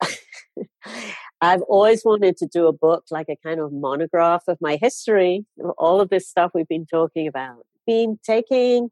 [1.40, 5.46] I've always wanted to do a book like a kind of monograph of my history,
[5.62, 7.66] of all of this stuff we've been talking about.
[7.86, 8.90] Been taking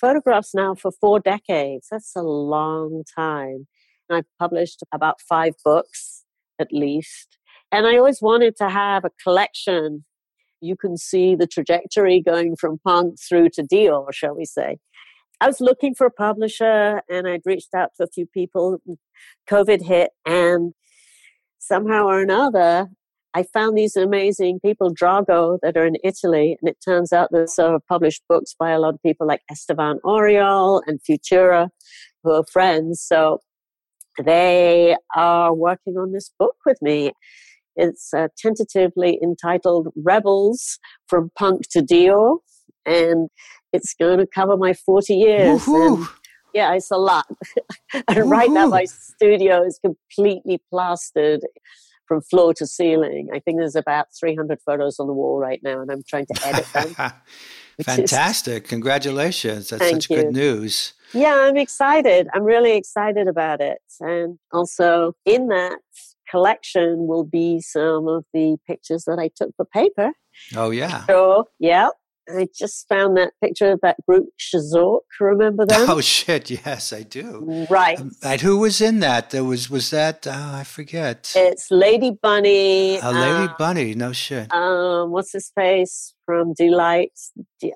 [0.00, 1.88] photographs now for four decades.
[1.90, 3.66] That's a long time.
[4.10, 6.24] I've published about five books
[6.60, 7.38] at least.
[7.72, 10.04] And I always wanted to have a collection.
[10.60, 14.78] You can see the trajectory going from punk through to Dior, shall we say.
[15.40, 18.78] I was looking for a publisher and I'd reached out to a few people.
[19.50, 20.72] COVID hit, and
[21.58, 22.88] somehow or another,
[23.36, 26.56] I found these amazing people, Drago, that are in Italy.
[26.58, 29.42] And it turns out there's sort of published books by a lot of people like
[29.50, 31.68] Esteban Oriol and Futura,
[32.24, 33.04] who are friends.
[33.06, 33.40] So
[34.24, 37.12] they are working on this book with me.
[37.76, 42.38] It's uh, tentatively entitled Rebels from Punk to Dior,
[42.86, 43.28] and
[43.70, 45.66] it's going to cover my 40 years.
[45.66, 46.06] And,
[46.54, 47.26] yeah, it's a lot.
[48.08, 51.42] and right now, my studio is completely plastered
[52.06, 53.28] from floor to ceiling.
[53.34, 56.46] I think there's about 300 photos on the wall right now, and I'm trying to
[56.46, 56.94] edit them.
[57.82, 58.64] Fantastic.
[58.64, 59.68] Is, Congratulations.
[59.68, 60.16] That's such you.
[60.16, 60.94] good news.
[61.12, 62.28] Yeah, I'm excited.
[62.32, 63.78] I'm really excited about it.
[64.00, 65.78] And also in that
[66.28, 70.12] collection will be some of the pictures that I took for paper.
[70.54, 71.06] Oh, yeah.
[71.06, 71.88] So, yeah.
[72.28, 75.00] I just found that picture of that group Shazork.
[75.20, 75.88] Remember them?
[75.88, 76.50] Oh shit!
[76.50, 77.66] Yes, I do.
[77.70, 78.00] Right.
[78.00, 79.30] Um, and who was in that?
[79.30, 80.26] There was was that?
[80.26, 81.32] Oh, I forget.
[81.36, 82.98] It's Lady Bunny.
[82.98, 83.94] A Lady uh, Bunny.
[83.94, 84.52] No shit.
[84.52, 87.12] Um, what's his face from Deee-Lite?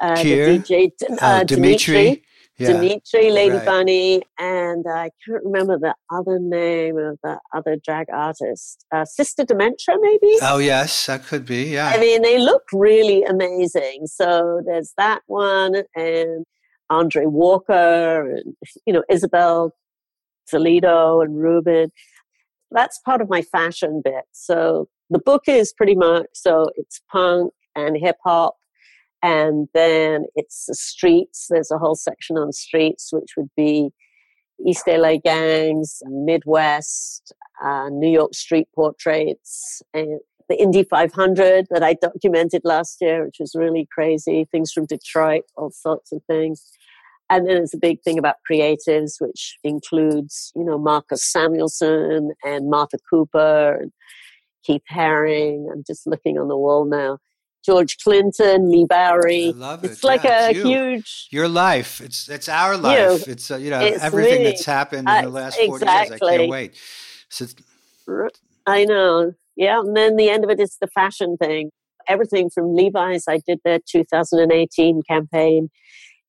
[0.00, 1.94] Uh, the DJ uh, oh, Dimitri.
[1.94, 2.22] Dimitri
[2.60, 2.72] yeah.
[2.72, 3.64] Dimitri, Lady right.
[3.64, 8.84] Bunny, and I can't remember the other name of the other drag artist.
[8.92, 10.36] Uh, Sister Dimension, maybe?
[10.42, 11.88] Oh, yes, that could be, yeah.
[11.88, 14.06] I mean, they look really amazing.
[14.06, 16.44] So there's that one, and
[16.90, 18.54] Andre Walker, and,
[18.86, 19.72] you know, Isabel
[20.48, 21.90] Toledo and Ruben.
[22.70, 24.24] That's part of my fashion bit.
[24.32, 28.56] So the book is pretty much so it's punk and hip hop
[29.22, 31.46] and then it's the streets.
[31.50, 33.90] There's a whole section on streets, which would be
[34.66, 41.94] East LA gangs, Midwest, uh, New York street portraits, and the Indy 500 that I
[41.94, 44.46] documented last year, which was really crazy.
[44.50, 46.70] Things from Detroit, all sorts of things.
[47.30, 52.68] And then there's a big thing about creatives, which includes, you know, Marcus Samuelsson and
[52.68, 53.92] Martha Cooper and
[54.64, 55.66] Keith Haring.
[55.72, 57.18] I'm just looking on the wall now.
[57.64, 59.48] George Clinton, Leigh Bowery.
[59.48, 59.92] I love it.
[59.92, 61.28] It's like yeah, a it's huge.
[61.30, 62.00] Your life.
[62.00, 63.26] It's it's our life.
[63.26, 63.32] You.
[63.32, 64.44] It's uh, you know everything me.
[64.44, 66.14] that's happened in the last forty exactly.
[66.14, 66.22] years.
[66.22, 66.74] I can't wait.
[67.28, 67.46] So,
[68.66, 69.32] I know.
[69.56, 71.70] Yeah, and then the end of it is the fashion thing.
[72.08, 75.68] Everything from Levi's, I did their 2018 campaign,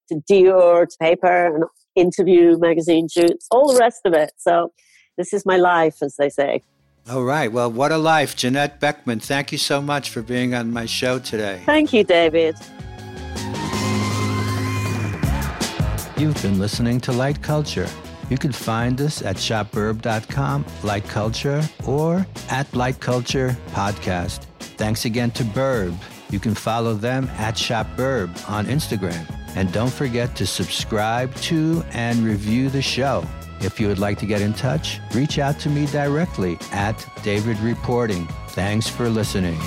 [0.09, 1.63] to Dior, to paper, and
[1.95, 4.33] interview magazine shoots, all the rest of it.
[4.37, 4.73] So
[5.17, 6.61] this is my life, as they say.
[7.09, 7.51] All right.
[7.51, 8.35] Well, what a life.
[8.35, 11.61] Janette Beckman, thank you so much for being on my show today.
[11.65, 12.55] Thank you, David.
[16.17, 17.87] You've been listening to Light Culture.
[18.29, 24.45] You can find us at shopburb.com, Light Culture, or at Light Culture Podcast.
[24.77, 25.95] Thanks again to Burb.
[26.29, 29.25] You can follow them at ShopBurb on Instagram.
[29.55, 33.25] And don't forget to subscribe to and review the show.
[33.63, 37.59] If you would like to get in touch, reach out to me directly at David
[37.59, 38.27] Reporting.
[38.47, 39.59] Thanks for listening.